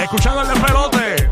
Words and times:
Escuchando 0.00 0.42
el 0.42 0.48
despelote. 0.48 1.30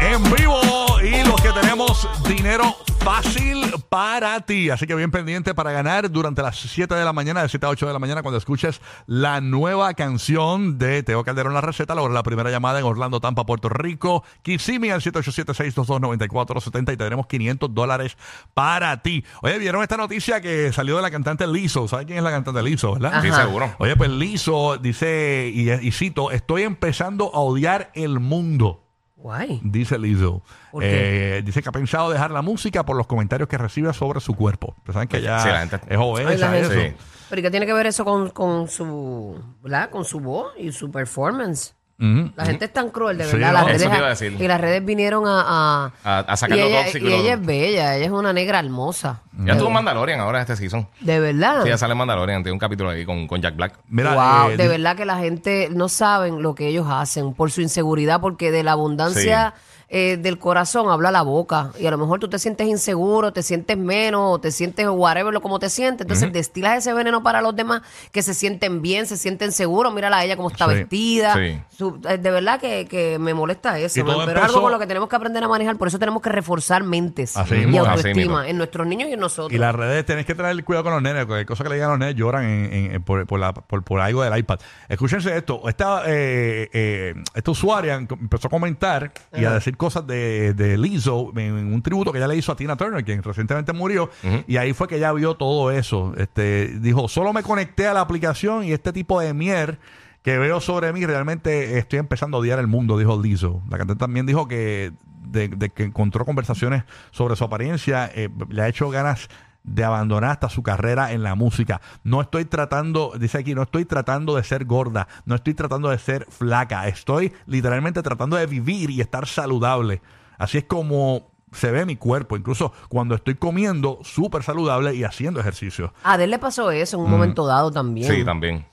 En 0.00 0.22
vivo. 0.34 0.60
Y 1.02 1.24
los 1.24 1.40
que 1.40 1.50
tenemos 1.50 2.08
dinero 2.28 2.76
fácil 3.04 3.74
para 3.88 4.40
ti. 4.40 4.70
Así 4.70 4.86
que 4.86 4.94
bien 4.94 5.10
pendiente 5.10 5.54
para 5.54 5.72
ganar 5.72 6.10
durante 6.10 6.40
las 6.40 6.56
7 6.56 6.94
de 6.94 7.04
la 7.04 7.12
mañana, 7.12 7.42
de 7.42 7.48
7 7.48 7.66
a 7.66 7.68
8 7.70 7.86
de 7.86 7.92
la 7.92 7.98
mañana, 7.98 8.22
cuando 8.22 8.38
escuches 8.38 8.80
la 9.06 9.40
nueva 9.40 9.94
canción 9.94 10.78
de 10.78 11.02
Teo 11.02 11.24
Calderón 11.24 11.54
La 11.54 11.60
Receta. 11.60 11.94
Logra 11.94 12.14
la 12.14 12.22
primera 12.22 12.50
llamada 12.50 12.78
en 12.78 12.84
Orlando, 12.84 13.20
Tampa, 13.20 13.44
Puerto 13.44 13.68
Rico. 13.68 14.22
Kissimmee 14.42 14.92
al 14.92 15.00
787-622-9470 15.00 16.92
y 16.92 16.96
tendremos 16.96 17.26
500 17.26 17.74
dólares 17.74 18.16
para 18.54 19.02
ti. 19.02 19.24
Oye, 19.42 19.58
¿vieron 19.58 19.82
esta 19.82 19.96
noticia 19.96 20.40
que 20.40 20.72
salió 20.72 20.96
de 20.96 21.02
la 21.02 21.10
cantante 21.10 21.46
Lizzo? 21.46 21.88
¿Saben 21.88 22.06
quién 22.06 22.18
es 22.18 22.24
la 22.24 22.30
cantante 22.30 22.62
Lizzo, 22.62 22.94
verdad? 22.94 23.20
Sí, 23.22 23.32
seguro. 23.32 23.74
Oye, 23.78 23.96
pues 23.96 24.10
Lizzo 24.10 24.78
dice, 24.78 25.50
y, 25.52 25.70
y 25.70 25.90
cito, 25.92 26.30
estoy 26.30 26.62
empezando 26.62 27.34
a 27.34 27.40
odiar 27.40 27.90
el 27.94 28.20
mundo. 28.20 28.81
Guay. 29.22 29.60
Dice 29.62 29.98
Lizzo. 29.98 30.42
¿Por 30.70 30.82
qué? 30.82 31.38
Eh, 31.38 31.42
dice 31.42 31.62
que 31.62 31.68
ha 31.68 31.72
pensado 31.72 32.10
dejar 32.10 32.30
la 32.32 32.42
música 32.42 32.84
por 32.84 32.96
los 32.96 33.06
comentarios 33.06 33.48
que 33.48 33.56
recibe 33.56 33.92
sobre 33.94 34.20
su 34.20 34.34
cuerpo. 34.34 34.74
Ustedes 34.78 34.94
saben 34.94 35.08
que 35.08 35.18
ella 35.18 35.38
Sí, 35.40 35.48
la 35.48 35.60
gente- 35.66 35.80
es 35.88 35.98
obesa, 36.00 36.28
Ay, 36.30 36.38
la 36.38 36.58
eso. 36.58 36.70
gente- 36.70 36.96
Pero 37.30 37.40
¿y 37.40 37.42
qué 37.42 37.50
tiene 37.50 37.66
que 37.66 37.72
ver 37.72 37.86
eso 37.86 38.04
con, 38.04 38.30
con 38.30 38.68
su, 38.68 39.40
¿verdad? 39.62 39.88
Con 39.90 40.04
su 40.04 40.20
voz 40.20 40.52
y 40.58 40.70
su 40.72 40.90
performance? 40.90 41.74
Ujú. 41.98 42.32
La 42.34 42.44
gente 42.44 42.64
es 42.64 42.72
tan 42.72 42.90
cruel, 42.90 43.16
de 43.16 43.24
Sí, 43.26 43.36
verdad. 43.36 43.48
no, 43.48 43.52
las 43.52 43.62
eso 43.62 43.68
redes, 43.84 43.90
te 43.92 43.96
iba 43.98 44.06
a 44.06 44.10
decir. 44.10 44.36
Y 44.40 44.48
las 44.48 44.60
redes 44.60 44.84
vinieron 44.84 45.24
a... 45.28 45.40
a, 45.40 45.92
A- 46.02 46.18
a 46.20 46.36
sacar 46.36 46.58
y 46.58 46.60
lo 46.60 46.66
ella, 46.66 46.82
tóxico 46.84 47.04
y 47.04 47.08
y 47.08 47.10
lo- 47.10 47.16
ella 47.22 47.34
es 47.34 47.46
bella, 47.46 47.96
ella 47.96 48.04
es 48.06 48.10
una 48.10 48.32
negra 48.32 48.58
hermosa. 48.58 49.22
Ya 49.44 49.58
tuvo 49.58 49.70
Mandalorian 49.70 50.20
ahora 50.20 50.40
este 50.40 50.56
season. 50.56 50.86
De 51.00 51.20
verdad. 51.20 51.62
Sí, 51.62 51.68
ya 51.68 51.78
sale 51.78 51.94
Mandalorian. 51.94 52.42
Tiene 52.42 52.52
un 52.52 52.58
capítulo 52.58 52.90
ahí 52.90 53.04
con, 53.04 53.26
con 53.26 53.40
Jack 53.40 53.56
Black. 53.56 53.78
Mira, 53.88 54.14
wow, 54.14 54.50
eh, 54.50 54.56
de 54.56 54.68
verdad 54.68 54.96
que 54.96 55.04
la 55.04 55.18
gente 55.18 55.68
no 55.70 55.88
saben 55.88 56.42
lo 56.42 56.54
que 56.54 56.68
ellos 56.68 56.86
hacen 56.88 57.34
por 57.34 57.50
su 57.50 57.60
inseguridad, 57.60 58.20
porque 58.20 58.50
de 58.50 58.62
la 58.62 58.72
abundancia 58.72 59.54
eh, 59.94 60.16
del 60.18 60.38
corazón 60.38 60.90
habla 60.90 61.10
la 61.10 61.20
boca. 61.20 61.70
Y 61.78 61.84
a 61.84 61.90
lo 61.90 61.98
mejor 61.98 62.18
tú 62.18 62.26
te 62.28 62.38
sientes 62.38 62.66
inseguro, 62.66 63.30
te 63.34 63.42
sientes 63.42 63.76
menos, 63.76 64.22
o 64.24 64.38
te 64.40 64.50
sientes 64.50 64.86
whatever, 64.88 65.34
lo 65.34 65.42
como 65.42 65.58
te 65.58 65.68
sientes. 65.68 66.06
Entonces 66.06 66.32
destilas 66.32 66.78
ese 66.78 66.94
veneno 66.94 67.22
para 67.22 67.42
los 67.42 67.54
demás 67.54 67.82
que 68.10 68.22
se 68.22 68.32
sienten 68.32 68.80
bien, 68.80 69.06
se 69.06 69.18
sienten 69.18 69.52
seguros. 69.52 69.92
Mírala 69.92 70.16
a 70.16 70.24
ella 70.24 70.36
cómo 70.36 70.48
está 70.50 70.66
Sí, 70.66 70.74
vestida. 70.76 71.34
sí. 71.34 71.60
Su- 71.76 72.00
eh, 72.08 72.16
de 72.16 72.30
verdad 72.30 72.58
que, 72.58 72.86
que 72.86 73.18
me 73.18 73.34
molesta 73.34 73.78
eso. 73.78 74.00
Y 74.00 74.02
todo 74.02 74.16
man, 74.16 74.26
pero 74.26 74.38
es 74.38 74.44
empezó- 74.44 74.56
algo 74.56 74.62
con 74.62 74.72
lo 74.72 74.78
que 74.78 74.86
tenemos 74.86 75.10
que 75.10 75.16
aprender 75.16 75.44
a 75.44 75.48
manejar. 75.48 75.76
Por 75.76 75.88
eso 75.88 75.98
tenemos 75.98 76.22
que 76.22 76.30
reforzar 76.30 76.82
mentes 76.84 77.36
Así 77.36 77.54
y 77.54 77.58
mismo, 77.66 77.82
así 77.82 77.88
autoestima 77.90 78.14
mismo. 78.22 78.42
en 78.42 78.56
nuestros 78.56 78.86
niños 78.86 79.10
y 79.10 79.12
en 79.12 79.20
nosotros. 79.20 79.52
Y 79.52 79.58
las 79.58 79.74
redes 79.74 80.06
tenés 80.06 80.24
que 80.24 80.34
tener 80.34 80.64
cuidado 80.64 80.84
con 80.84 80.94
los 80.94 81.02
nenes, 81.02 81.26
cualquier 81.26 81.44
cosa 81.46 81.64
que 81.64 81.68
le 81.68 81.74
digan 81.74 81.90
a 81.90 81.92
los 81.92 81.98
nenes 82.00 82.14
lloran 82.14 82.44
en- 82.44 82.72
en- 82.72 82.94
en- 82.94 83.02
por, 83.02 83.26
por 83.26 83.38
la- 83.38 83.52
por- 83.52 83.82
por 83.84 84.00
algo 84.00 84.22
del 84.22 84.38
iPad. 84.38 84.58
Escúchense 84.88 85.36
esto, 85.36 85.68
esta, 85.68 86.04
eh, 86.06 86.70
eh, 86.72 87.14
esta 87.34 87.50
usuaria 87.50 87.94
empezó 87.96 88.46
a 88.46 88.50
comentar 88.50 89.12
y 89.36 89.44
a 89.44 89.52
decir 89.52 89.76
cosas 89.82 90.06
de, 90.06 90.54
de 90.54 90.78
Lizzo 90.78 91.32
en 91.34 91.74
un 91.74 91.82
tributo 91.82 92.12
que 92.12 92.18
ella 92.18 92.28
le 92.28 92.36
hizo 92.36 92.52
a 92.52 92.56
Tina 92.56 92.76
Turner, 92.76 93.04
quien 93.04 93.20
recientemente 93.20 93.72
murió, 93.72 94.10
y 94.46 94.56
ahí 94.56 94.74
fue 94.74 94.86
que 94.86 94.98
ella 94.98 95.12
vio 95.12 95.34
todo 95.34 95.72
eso. 95.72 96.14
Este, 96.16 96.78
dijo, 96.78 97.08
solo 97.08 97.32
me 97.32 97.42
conecté 97.42 97.88
a 97.88 97.92
la 97.92 98.00
aplicación 98.00 98.62
y 98.62 98.70
este 98.70 98.92
tipo 98.92 99.18
de 99.20 99.34
mier 99.34 99.80
que 100.22 100.38
veo 100.38 100.60
sobre 100.60 100.92
mí, 100.92 101.04
realmente 101.04 101.78
estoy 101.78 101.98
empezando 101.98 102.36
a 102.36 102.40
odiar 102.40 102.60
el 102.60 102.68
mundo, 102.68 102.96
dijo 102.96 103.20
Lizzo. 103.20 103.60
La 103.68 103.76
cantante 103.76 103.98
también 103.98 104.24
dijo 104.24 104.46
que 104.46 104.92
de, 105.26 105.48
de 105.48 105.70
que 105.70 105.82
encontró 105.82 106.24
conversaciones 106.24 106.84
sobre 107.10 107.34
su 107.34 107.42
apariencia, 107.42 108.08
eh, 108.14 108.28
le 108.50 108.62
ha 108.62 108.68
hecho 108.68 108.88
ganas 108.88 109.28
de 109.64 109.84
abandonar 109.84 110.30
hasta 110.30 110.48
su 110.48 110.62
carrera 110.62 111.12
en 111.12 111.22
la 111.22 111.34
música. 111.34 111.80
No 112.02 112.20
estoy 112.20 112.44
tratando, 112.44 113.12
dice 113.18 113.38
aquí, 113.38 113.54
no 113.54 113.62
estoy 113.62 113.84
tratando 113.84 114.36
de 114.36 114.44
ser 114.44 114.64
gorda, 114.64 115.08
no 115.24 115.34
estoy 115.34 115.54
tratando 115.54 115.88
de 115.88 115.98
ser 115.98 116.26
flaca, 116.30 116.88
estoy 116.88 117.32
literalmente 117.46 118.02
tratando 118.02 118.36
de 118.36 118.46
vivir 118.46 118.90
y 118.90 119.00
estar 119.00 119.26
saludable. 119.26 120.02
Así 120.38 120.58
es 120.58 120.64
como 120.64 121.30
se 121.52 121.70
ve 121.70 121.84
mi 121.84 121.96
cuerpo, 121.96 122.36
incluso 122.36 122.72
cuando 122.88 123.14
estoy 123.14 123.34
comiendo 123.34 123.98
súper 124.02 124.42
saludable 124.42 124.94
y 124.94 125.04
haciendo 125.04 125.40
ejercicio. 125.40 125.92
A 126.02 126.14
Adele 126.14 126.32
le 126.32 126.38
pasó 126.38 126.70
eso 126.70 126.96
en 126.96 127.04
un 127.04 127.10
momento 127.10 127.46
dado 127.46 127.70
también. 127.70 128.10
Sí, 128.10 128.24
también. 128.24 128.64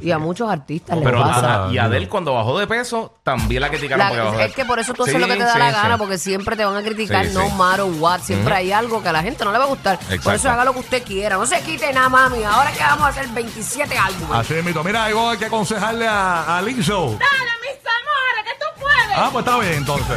Y 0.00 0.10
a 0.12 0.18
muchos 0.18 0.48
artistas 0.48 0.96
les 0.96 1.04
Pero 1.04 1.22
pasa. 1.22 1.66
a- 1.66 1.72
y 1.72 1.76
Adele 1.78 2.08
cuando 2.08 2.34
bajó 2.34 2.58
de 2.58 2.66
peso 2.68 3.16
también 3.24 3.60
la 3.60 3.68
criticaron 3.68 3.98
La- 3.98 4.08
porque 4.08 4.22
bajó 4.24 4.36
de 4.38 4.44
es 4.44 4.54
que 4.54 4.64
por 4.64 4.78
eso 4.78 4.94
tú 4.94 5.02
haces 5.02 5.14
Sí, 5.16 5.20
lo 5.20 5.26
que 5.26 5.34
te 5.36 5.42
da 5.42 5.52
sí, 5.52 5.58
la 5.58 5.68
sí. 5.70 5.74
gana, 5.74 5.98
porque 5.98 6.18
siempre 6.18 6.56
te 6.56 6.64
van 6.64 6.76
a 6.76 6.82
criticar 6.82 7.26
Sí, 7.26 7.32
no 7.34 7.46
sí. 7.46 7.52
matter 7.56 7.84
what. 7.98 8.20
Siempre 8.20 8.54
hay 8.54 8.70
algo 8.72 9.02
que 9.02 9.08
a 9.08 9.12
la 9.12 9.22
gente 9.22 9.44
no 9.44 9.50
le 9.52 9.58
va 9.58 9.64
a 9.64 9.68
gustar. 9.68 9.98
Por 9.98 10.12
Exacto. 10.12 10.32
eso 10.32 10.50
haga 10.50 10.64
lo 10.64 10.72
que 10.72 10.78
usted 10.80 11.02
quiera. 11.02 11.36
No 11.36 11.46
se 11.46 11.60
quite 11.62 11.92
nada, 11.92 12.08
mami. 12.08 12.44
Ahora 12.44 12.70
que 12.72 12.78
vamos 12.80 13.04
a 13.04 13.08
hacer 13.08 13.26
27 13.28 13.98
álbumes. 13.98 14.30
Así 14.38 14.54
es, 14.54 14.64
mito. 14.64 14.82
Mira, 14.84 15.04
algo 15.04 15.30
hay 15.30 15.38
que 15.38 15.46
aconsejarle 15.46 16.06
a, 16.06 16.56
a 16.58 16.62
Lizzo. 16.62 17.18
Ah, 19.14 19.28
pues 19.32 19.44
está 19.44 19.58
bien, 19.58 19.74
entonces. 19.74 20.16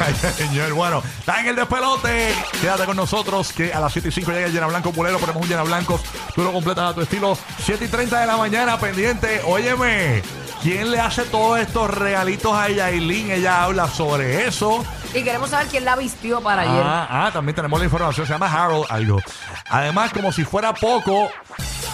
Ay, 0.00 0.14
Señor, 0.36 0.72
bueno, 0.72 1.02
está 1.18 1.40
en 1.40 1.48
el 1.48 1.56
despelote. 1.56 2.34
Quédate 2.60 2.84
con 2.84 2.96
nosotros 2.96 3.52
que 3.52 3.72
a 3.72 3.80
las 3.80 3.92
7 3.92 4.08
y 4.08 4.12
5 4.12 4.32
llega 4.32 4.46
el 4.46 4.52
llena 4.52 4.66
blanco 4.66 4.92
pulero. 4.92 5.18
Ponemos 5.18 5.42
un 5.42 5.48
llena 5.48 5.62
blancos. 5.62 6.00
Tú 6.34 6.42
lo 6.42 6.52
completas 6.52 6.90
a 6.90 6.94
tu 6.94 7.02
estilo. 7.02 7.36
7 7.64 7.84
y 7.84 7.88
30 7.88 8.20
de 8.20 8.26
la 8.26 8.36
mañana, 8.36 8.78
pendiente. 8.78 9.42
Óyeme, 9.44 10.22
¿quién 10.62 10.90
le 10.90 11.00
hace 11.00 11.24
todos 11.24 11.58
estos 11.58 11.90
regalitos 11.90 12.54
a 12.54 12.68
Yailin? 12.68 13.30
Ella 13.30 13.64
habla 13.64 13.88
sobre 13.88 14.46
eso. 14.46 14.84
Y 15.14 15.22
queremos 15.22 15.50
saber 15.50 15.66
quién 15.68 15.84
la 15.84 15.94
vistió 15.96 16.40
para 16.40 16.62
ayer. 16.62 16.82
Ah, 16.84 17.26
ah, 17.26 17.30
también 17.32 17.54
tenemos 17.54 17.78
la 17.78 17.84
información. 17.84 18.26
Se 18.26 18.32
llama 18.32 18.50
Harold 18.50 18.86
algo. 18.88 19.20
Además, 19.68 20.12
como 20.12 20.32
si 20.32 20.44
fuera 20.44 20.72
poco, 20.72 21.28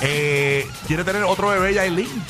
eh, 0.00 0.70
quiere 0.86 1.04
tener 1.04 1.24
otro 1.24 1.48
bebé 1.48 1.74
Yailin. 1.74 2.24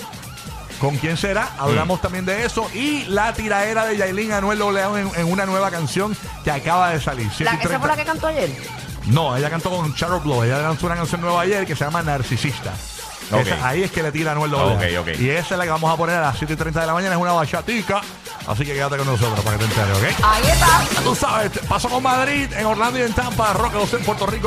¿Con 0.81 0.97
quién 0.97 1.17
será? 1.17 1.51
Hablamos 1.59 2.01
también 2.01 2.25
de 2.25 2.45
eso. 2.45 2.69
Y 2.73 3.05
la 3.07 3.33
tiraera 3.33 3.85
de 3.85 3.97
Yailin 3.97 4.33
Anuel 4.33 4.59
León 4.59 4.99
en, 4.99 5.11
en 5.21 5.33
una 5.33 5.45
nueva 5.45 5.71
canción 5.71 6.17
que 6.45 6.51
acaba 6.53 6.91
de 6.91 7.01
salir. 7.01 7.27
La- 7.27 7.33
7 7.37 7.43
y 7.53 7.57
¿Esa 7.57 7.59
30. 7.69 7.79
fue 7.81 7.89
la 7.89 7.97
que 7.97 8.05
cantó 8.05 8.27
ayer? 8.29 8.51
No, 9.07 9.37
ella 9.37 9.51
cantó 9.51 9.71
con 9.71 9.93
Charo 9.95 10.21
Blow. 10.21 10.45
Ella 10.45 10.59
lanzó 10.59 10.87
una 10.87 10.95
canción 10.97 11.21
nueva 11.21 11.41
ayer 11.43 11.67
que 11.67 11.75
se 11.75 11.85
llama 11.85 12.03
Narcisista. 12.03 12.73
Ok. 13.33 13.41
Esa- 13.47 13.69
ahí 13.69 13.83
es 13.83 13.91
que 13.91 14.03
le 14.03 14.13
tira 14.13 14.33
Anuel 14.33 14.55
Ok, 14.55 14.83
ok. 15.01 15.09
Y 15.19 15.31
esa 15.31 15.55
es 15.55 15.59
la 15.59 15.65
que 15.65 15.71
vamos 15.71 15.93
a 15.93 15.97
poner 15.97 16.17
a 16.17 16.21
las 16.21 16.39
7 16.39 16.53
y 16.53 16.57
30 16.57 16.81
de 16.81 16.87
la 16.87 16.93
mañana. 16.95 17.15
Es 17.17 17.21
una 17.21 17.33
bachatica. 17.33 18.01
Así 18.47 18.65
que 18.65 18.73
quédate 18.73 18.97
con 18.97 19.07
nosotros 19.07 19.41
para 19.45 19.59
que 19.59 19.65
te 19.67 19.71
enteres, 19.71 19.97
¿ok? 20.17 20.25
Ahí 20.25 20.43
está. 20.47 21.03
Tú 21.03 21.15
sabes, 21.15 21.51
pasó 21.69 21.91
con 21.91 22.03
Madrid, 22.03 22.51
en 22.57 22.65
Orlando 22.65 22.99
y 22.99 23.03
en 23.03 23.13
Tampa, 23.13 23.53
Roque 23.53 23.77
12 23.77 23.97
en 23.97 24.05
Puerto 24.05 24.27
Rico. 24.27 24.47